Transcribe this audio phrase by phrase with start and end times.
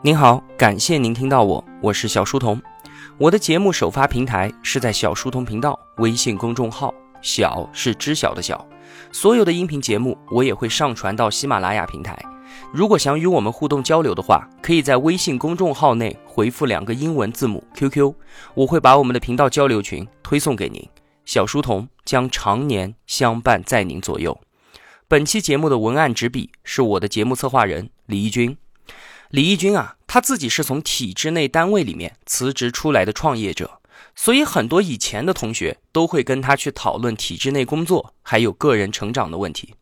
[0.00, 2.62] 您好，感谢您听到我，我是小书童。
[3.18, 8.64] 我的节目首发平台是在小书童频道微信公众号，小是知晓的小。
[9.10, 12.16] 所有的音频节目我也会上传到喜马拉雅平台。
[12.72, 18.14] 如果想与我们互动交流的话，可以在微信公众号内回复两个英文字母 QQ，
[18.54, 20.88] 我会把我们的频道交流群推送给您。
[21.24, 24.38] 小书童将常年相伴在您左右。
[25.08, 28.56] 本期节目的文案执笔是我的节目策划人李义军。
[29.30, 33.82] 李义军啊，他自己是从体制内单位里面辞职出来的创业者，
[34.14, 39.74] 所以很多以前的同学都会跟他去讨论体制内工作还有个人成长的问题。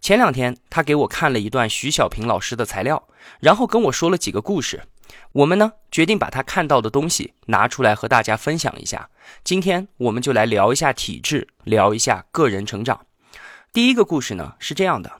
[0.00, 3.06] 前两天他给我看了一段徐小平老师的材料，
[3.40, 4.84] 然后跟我说了几个故事。
[5.32, 9.10] 我们呢决定把他看到的东西拿出来和大家分享一下。
[9.44, 13.04] 今天我们就来聊一下体制，聊一下个人成长。
[13.70, 15.18] 第一个故事呢是这样的。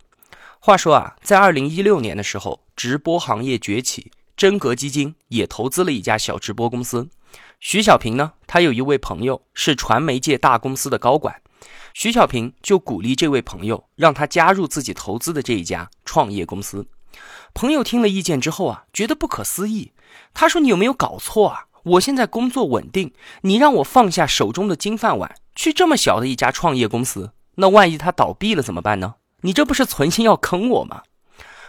[0.60, 7.08] 话说啊，在二零一六年的时候，直播行业崛起，真格基金也投资了一家小直播公司。
[7.58, 11.42] 徐小平呢，他有一位朋友是传媒界大公司的高管，
[11.92, 16.86] 徐小平就鼓励这位朋友让他加入自己投资的这一家创业公司。
[17.52, 19.90] 朋友听了意见之后啊，觉得不可思议。
[20.32, 21.64] 他说：“你有没有搞错啊？
[21.82, 31.02] 我现在工作稳定，你让我放下手中的金饭碗，去这么小的一家创业公司，那万一他倒闭了怎么办呢？”你这不是存心要坑我吗？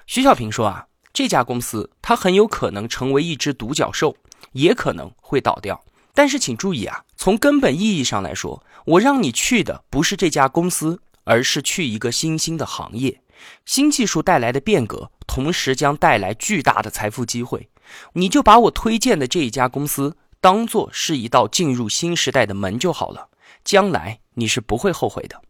[0.05, 4.15] 徐小平说啊，这家公司它很有可能成为一只独角兽，
[4.53, 5.83] 也可能会倒掉。
[6.13, 13.21] 但是请注意啊，从根本意义上来说，我让你去的不是这家公司，而是去一个新兴的行业。
[13.65, 17.69] 新技术带来的变革，同时将带来巨大的财富机会。
[18.13, 23.29] 你就把我推荐的这一家公司当做是一道进入新时代的门就好了，
[23.63, 25.41] 将来你是不会后悔的。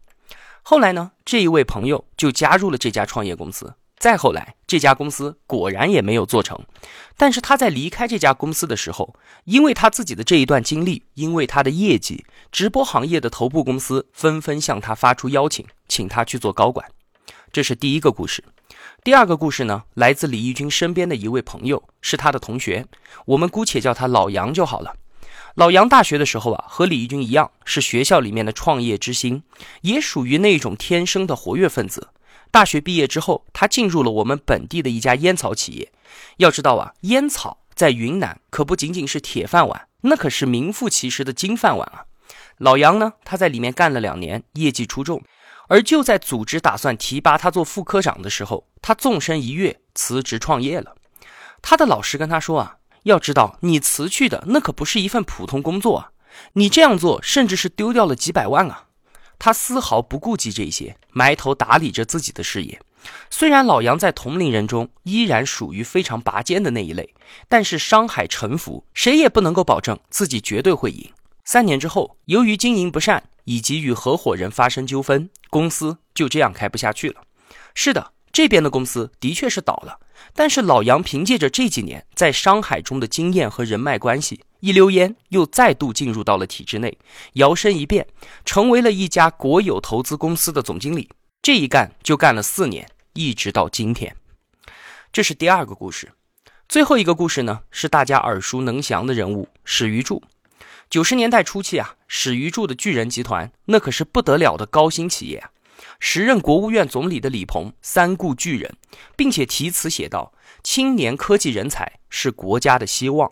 [0.62, 3.74] 后来呢，这一位朋友就加入了这家创业公司。
[4.00, 6.58] 再后来，这家公司果然也没有做成。
[7.18, 16.90] 但是他在离开这家公司的时候，因为他自己的这一段经历，因为他的业绩，直播行业的头部公司纷纷向他发出邀请，请他去做高管。
[17.52, 18.42] 这是第一个故事。
[19.04, 22.86] 第二个故事呢，来自李义军身边的一位朋友，是他的同学，
[23.26, 24.96] 我们姑且叫他老杨就好了。
[25.56, 29.42] 老杨大学的时候啊，和李义军一样，是学校里面的创业之星，
[29.82, 32.08] 也属于那种天生的活跃分子。
[32.50, 35.92] 大学毕业之后，他进入了我们本地的一家烟草企业。
[36.38, 42.04] 要知道啊，烟草在云南可不仅仅是铁饭碗，那可是名副其实的金饭碗啊。
[42.58, 45.22] 老杨呢，他在里面干了两年，业绩出众。
[45.68, 50.96] 而就在组织打算提拔他做副科长的时候，他纵身一跃，辞职创业了。
[51.62, 52.76] 他的老师跟他说啊。
[53.04, 56.10] 要知道，你辞去的那可不是一份普通工作啊！
[56.52, 58.88] 你这样做，甚至是丢掉了几百万啊！
[59.40, 62.80] 他丝毫不顾及这些，埋头打理着自己的事业。
[63.28, 67.12] 虽然老杨在同龄人中依然属于非常拔尖的那一类，
[67.48, 71.10] 但是商海沉浮，谁也不能够保证自己绝对会赢。
[71.44, 77.22] 三年之后，由于经营不善以及与合伙人发生纠纷，公司就这样开不下去了。
[77.74, 78.12] 是的。
[78.32, 79.98] 这边的公司的确是倒了，
[80.34, 86.96] 但是老杨凭借着这几年在商海中的经验和人脉关系，一溜烟又再度进入到了体制内，
[87.34, 88.06] 摇身一变
[88.44, 91.08] 成为了一家国有投资公司的总经理。
[91.42, 94.14] 这一干就干了四年，一直到今天。
[95.12, 96.12] 这是第二个故事，
[96.68, 100.22] 最后一个故事呢是大家耳熟能详的人物史玉柱。
[100.88, 105.50] 九十年代初期啊，史玉柱的巨人集团那可是不得了的高新企业啊。
[105.98, 108.76] 时任国务院总理的李鹏三顾巨人，
[109.16, 110.32] 并且题词写道
[110.62, 113.30] ：“青年科技人才是国家的希望。”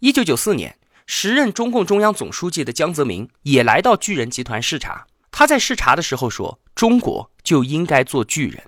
[0.00, 0.76] 一九九四年，
[1.06, 5.06] 时任中共中央总书记的江泽民也来到巨人集团视察。
[5.30, 8.64] 他在视察的时候说：“中国就应该做巨人。”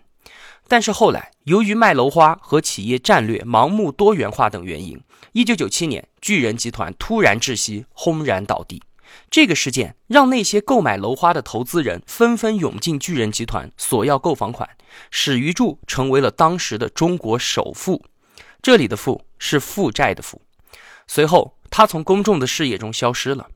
[0.68, 5.02] 但是后来，由于卖楼花和企业战略盲目多元化等原因，
[5.32, 8.80] 一九九七年，巨人集团突然窒息，轰然倒地。
[9.30, 14.68] 这个事件让那些购买楼花的投资人纷纷涌进巨人集团索要购房款，
[15.10, 18.04] 史玉柱成为了当时的中国首富。
[18.62, 20.42] 这里的“富”是负债的“负”。
[21.06, 23.48] 随后，他从公众的视野中消失了。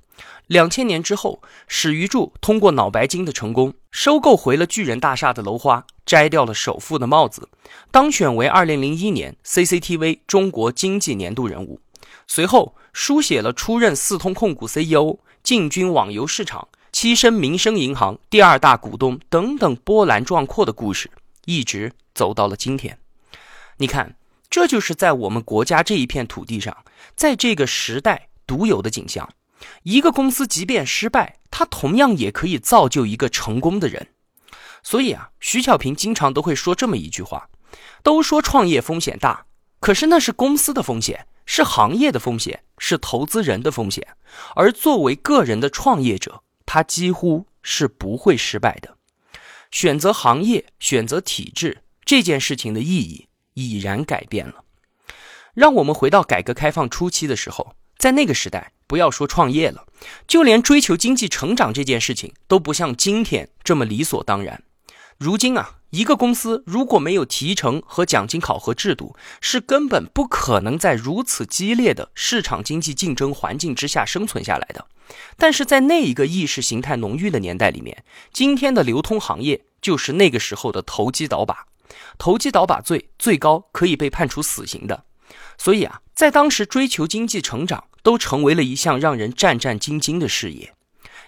[0.46, 7.48] 两千年之后，史玉柱通过脑白金的成功，收购回了巨人大厦的楼花，摘掉了首富的帽子，
[7.90, 11.80] 当选为二零零一年 CCTV 中国经济年度人物。
[12.26, 15.18] 随后，书写了出任四通控股 CEO。
[15.42, 21.10] 进军网游市场，栖身民生银行第二大股东等等波澜壮阔的故事，
[21.44, 22.98] 一直走到了今天。
[23.76, 24.16] 你看，
[24.48, 26.74] 这就是在我们国家这一片土地上，
[27.14, 29.28] 在这个时代独有的景象。
[29.82, 34.08] 一个公司即便失败，它同样也可以造就一个成功的人。
[34.82, 37.50] 所以啊，徐小平经常都会说这么一句话：
[38.02, 39.44] 都说创业风险大，
[39.78, 44.06] 可是那是公司的风险，是行业的风险，是投资人的风险。
[44.54, 48.96] 而作为个人的创业者，他几乎是不会失败的。
[49.70, 54.64] 选择行业，选择体制，这件事情的意义已然改变了。
[55.52, 59.86] 让我们回到改革开放初期的时候，在那个时代，不要说创业了，
[60.26, 64.62] 就连追求经济成长这件事情都不像今天这么理所当然。
[65.18, 74.86] 如今啊，一个公司如果没有提成和奖金考核制度，是根本不可能在如此激烈的市场经济竞争环境之下生存下来的。
[75.36, 81.66] 但是在那一个意识形态浓郁的年代里面，今天的流通行业就是那个时候的投机倒把，
[82.18, 85.04] 投机倒把罪最高可以被判处死刑的。
[85.56, 90.74] 所以啊，在当时追求经济成长都成为了一项让人战战兢兢的事业。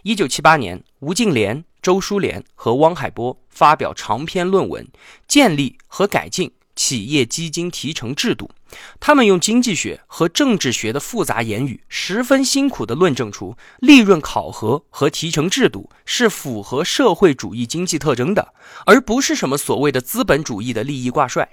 [0.03, 4.89] 一九七八年，吴敬琏、周书联和汪海波发表长篇论文，
[5.29, 8.51] 建立和改进企业基金提成制度。
[8.99, 18.53] 他们用经济学和政治学的复杂言语，十分辛苦地论证出利润考核和提成制度是符合社会主义经济特征的，
[18.85, 21.49] 而不是什么所谓的资本主义的利益挂帅。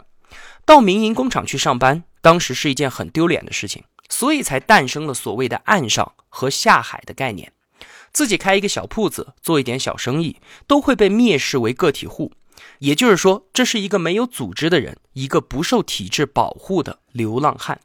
[0.66, 7.53] 到民营工厂去上班，当时是一件很丢脸的事情，所以才诞生了所谓的“岸上”和“下海”的概念。
[8.14, 10.38] 自己开一个小铺子，做一点小生意，
[10.68, 12.32] 都会被蔑视为个体户。
[12.80, 17.80] 也就是说，这是一个没有组织的人，一个不受体制保护的流浪汉。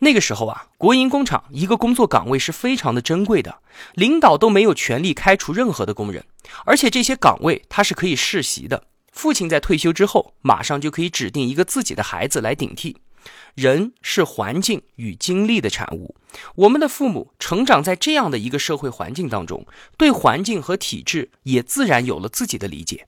[0.00, 3.60] 那个时候啊，国营工厂一个工作岗位是非常的珍贵的，
[3.94, 6.24] 领导都没有权利开除任何的工人，
[6.64, 8.88] 而且这些岗位他是可以世袭的。
[9.12, 12.96] 父亲在退休之后，马上就可以指定一个自己的孩子来顶替。
[13.54, 16.14] 人是环境与经历的产物，
[16.54, 19.66] 我们的父母成长在这样的一个社会环境当中，
[19.96, 23.06] 对环境和体制也自然有了自己的理解。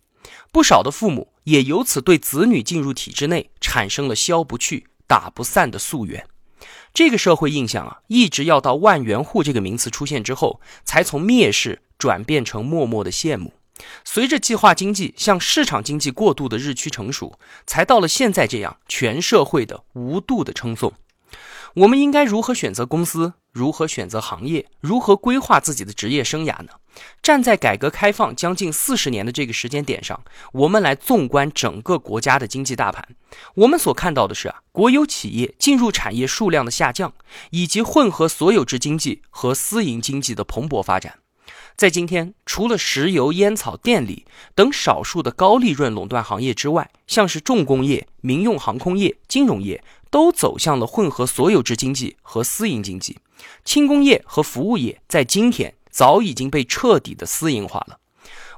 [0.52, 6.26] 不少的父母也由此对子女进入体制内产生了消不去、打不散的夙愿。
[6.92, 13.52] 这个社会印象啊，一直要到万元户这个名词出现之后，才从蔑视转变成默默的羡慕。
[14.04, 20.92] 随着计划经济向市场经济过渡的日趋成熟，才到了现在这样全社会的无度的称颂。
[21.74, 23.34] 我们应该如何选择公司？
[23.50, 24.66] 如何选择行业？
[24.80, 26.70] 如何规划自己的职业生涯呢？
[27.20, 30.22] 站在改革开放将近四十年的这个时间点上，
[30.52, 33.04] 我们来纵观整个国家的经济大盘，
[33.56, 37.12] 我们所看到的是啊，国有企业进入产业数量的下降，
[37.50, 41.18] 以及混合所有制经济和私营经济的蓬勃发展。
[41.76, 44.24] 在今天，除了石油、烟草、电力
[44.54, 53.18] 等少数的高利润垄断行业之外，像是重工业、民用航空业、金融业都走向了混合所有制经济和私营经济。
[53.64, 57.98] 轻工业和服务业在今天早已经被彻底的私营化了。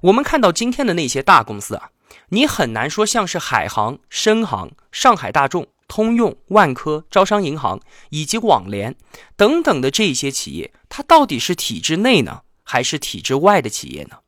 [0.03, 1.91] 我们看到今天的那些大公司啊，
[2.29, 7.81] 你很难说像是海航、深航、上海大众、通用、万科、招商银行
[8.11, 8.95] 以及网联
[9.37, 12.43] 等等的这些企业，它到底是体制内呢？
[12.67, 14.19] 还是体制外的企业呢？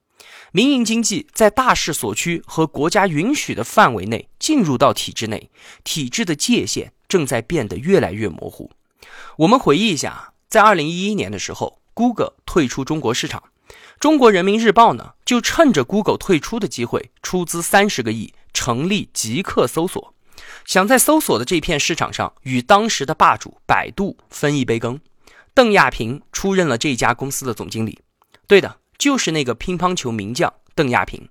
[0.51, 5.51] 民营经济在大势所趋和国家允许的范围内进入到体制内，
[5.85, 8.71] 体制的界限正在变得越来越模糊。
[9.37, 13.43] 我们回忆一下，在二零一一年的时候，Google 退出中国市场，
[14.01, 20.15] 中国人民日报呢就趁着 Google 退出的机会，出资三十个亿成立极客搜索，
[20.65, 24.99] 想在搜索的这片市场上与当时的霸主百度分一杯羹。
[25.53, 27.99] 邓亚萍出任了这家公司的总经理。
[28.49, 31.29] 对的，就是那个乒乓球名将邓亚萍。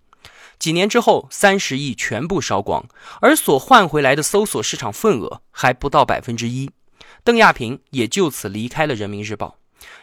[0.59, 2.87] 几年之后，三十亿全部烧光，
[3.21, 6.69] 而所换回来的搜索市场份额还不到百分之一。
[7.23, 9.57] 邓亚萍也就此离开了人民日报。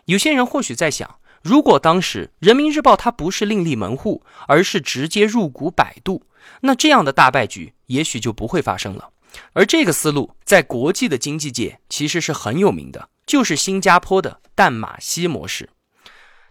[0.06, 6.24] 有些人或许在想，如果当时人民日报它不是另立门户，而是直接入股百度，
[6.62, 9.10] 那这样的大败局也许就不会发生了。
[9.52, 15.70] 而这个思路在国际的经济界其实是很有名的，就是新加坡的淡马锡模式。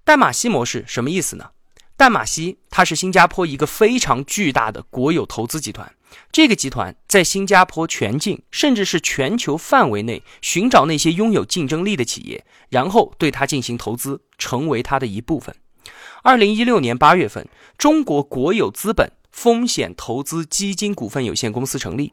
[0.05, 1.51] 淡马锡模式什么意思呢？
[1.95, 5.95] 淡马锡它是新加坡一个非常巨大的国有投资集团，
[6.29, 15.55] 这个集团在新加坡全境甚至是全球范围内寻找那些拥有竞争力的企业，然后对它进行投资，成为它的一部分。
[16.23, 22.11] 二零一六年八月份，中国国有资本风险投资基金股份有限公司成立，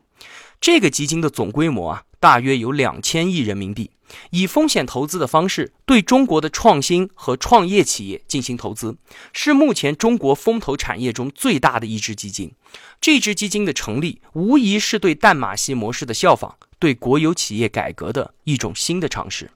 [0.60, 3.90] 这个基金的总规模啊，大约有两千亿人民币。
[4.30, 8.96] 以风险投资的方式对中国的创新和创业企业进行投资，
[9.32, 12.52] 是目前中国风投产业中最大的一支基金。
[13.00, 19.50] 这支基金的成立，无疑是对淡马锡模式的效仿，对国有企业改革的一种新的尝试。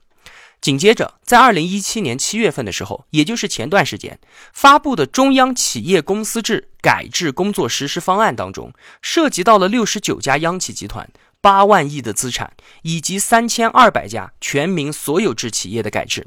[0.61, 4.19] 紧接着，在二零一七年七月份的时候，也就是前段时间
[4.51, 11.07] 发布的中央企业公司制改制工作实施方案当中，涉及到了六十九家央企集团。
[11.45, 16.25] 八万亿的资产，以及三千二百家全民所有制企业的改制，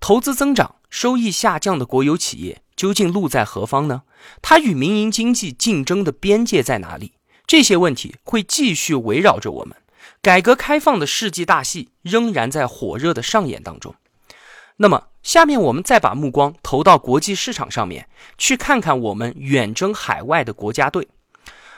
[0.00, 4.02] 投资增长、收益下降的国有企业究竟路在何方呢？
[4.42, 7.12] 它与民营经济竞争的边界在哪里？
[7.46, 9.76] 这些问题会继续围绕着我们。
[10.20, 13.94] 改革开放的世纪大戏仍然在火热的上演当中。
[14.78, 21.06] 那么，下面我们再把目光投到国际市场上面，去看看我们远征海外的国家队。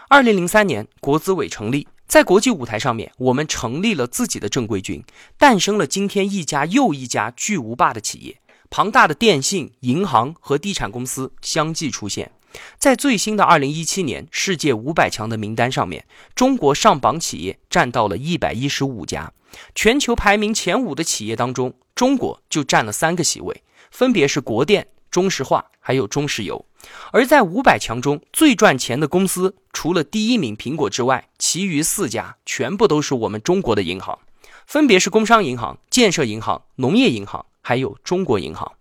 [0.09, 5.05] 二零零三年，国资委成立，在国际舞台上面，我们成立了自己的正规军，
[5.37, 12.33] 诞生了今天一家又一家巨无霸的企业，庞大的电信、银行和地产公司相继出现。
[12.79, 19.31] 在最新的二零一七年世界五百强的名单上面，中国上榜企业占到了一百一十五家，
[19.75, 21.75] 全球排名前五的企业当中。
[21.95, 26.65] 中国就占了三个席位，分别是国电、中石化还有中石油。
[27.13, 34.19] 而在五百强中最赚钱的公司，除了第一名苹果之外，其余四家全部都是我们中国的银行，
[34.67, 38.73] 分别是工商银行、建设银行、农业银行还有中国银行。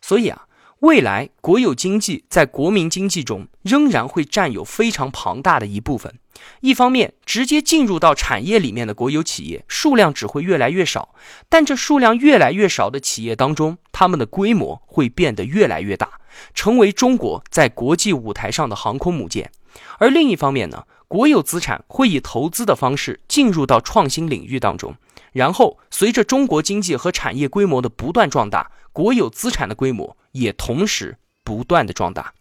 [0.00, 0.46] 所以啊。
[0.80, 6.12] 未来国有经济在国民经济中仍然会占有非常庞大的一部分。
[6.60, 11.14] 一方面，直接进入到产业里面的国有企业数量只会越来越少，
[11.48, 16.20] 但这数量越来越少的企业当中，他们的规模会变得越来越大，
[16.54, 19.50] 成为中国在国际舞台上的航空母舰。
[19.98, 24.94] 而另一方面呢，国有资产会以投资的方式进入到创新领域当中，
[25.32, 30.16] 然后随着中国经济和产业规模的不断壮大，国有资产的规模。
[30.34, 32.34] 也同时不断的壮大。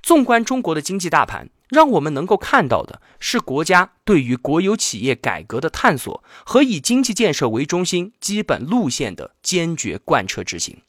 [0.00, 10.80] 纵观中国的经济大盘，让我们能够看到的是国家对于国有企业改革的探索和以经济建设为中心基本路线的坚决贯彻执行。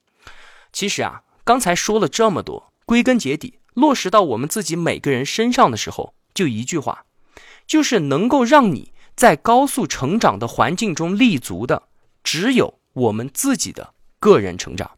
[0.71, 7.05] 其实啊，刚才说了这么多，归根结底落实到我们自己每个人身上的时候，就一句话，
[7.65, 11.83] 就是能够让你在高速成长的环境中立足的，
[12.21, 14.91] 只有我们自己的个人成长。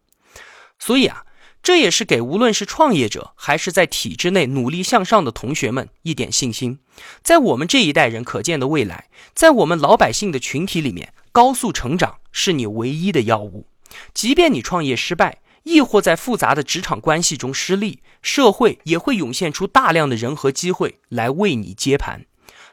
[0.79, 1.23] 所以啊。
[1.61, 6.79] 这也是给无论是创业者还是在体制内努力向上的同学们一点信心。
[7.21, 13.67] 在我们这一代人可见的未来，在我们老百姓的群体里面，高速成长是你唯一的药物。
[14.13, 22.25] 即便你创业失败，亦或在复杂的职场关系中失利，社会也会涌现出大量的人和机会来为你接盘。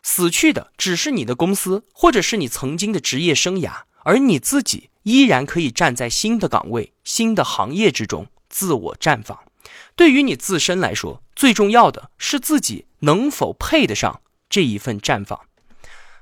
[0.03, 8.29] 死去的只是你的公司，或者是你曾经的职业生涯，而你自己依然可以站在新的岗位、新的行业之中。
[8.49, 9.39] 自我绽放，
[9.95, 15.39] 对于你自身来说，最重要的是自己能否配得上这一份绽放。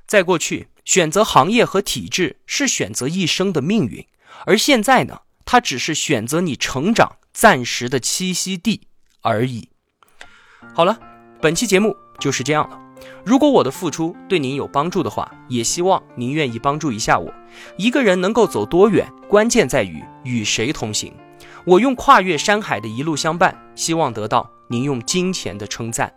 [0.06, 4.04] 在过去，选择行业和体制是选择一生的命运，
[4.46, 8.88] 而现在呢，它只是选择你成长暂时的栖息地
[9.20, 9.68] 而已。
[10.74, 10.98] 好了，
[11.40, 12.80] 本期节目就是这样了。
[13.24, 17.32] 如果我的付出对您有帮助的话，也希望您愿意帮助一下我。
[17.76, 21.12] 一个人能够走多远，关键在于与谁同行。
[21.64, 26.12] 我用跨越山海的一路相伴，希望得到您用金钱的称赞。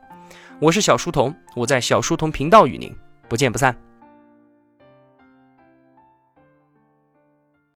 [0.59, 2.95] 我是小书童，我在小书童频道与您
[3.27, 3.86] 不见不散。